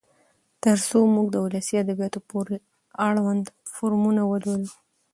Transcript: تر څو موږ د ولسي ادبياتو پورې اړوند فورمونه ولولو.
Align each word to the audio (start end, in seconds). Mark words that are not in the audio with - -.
تر 0.63 0.77
څو 0.89 0.99
موږ 1.15 1.27
د 1.31 1.37
ولسي 1.45 1.75
ادبياتو 1.83 2.19
پورې 2.29 2.57
اړوند 3.07 3.45
فورمونه 3.73 4.21
ولولو. 4.25 4.73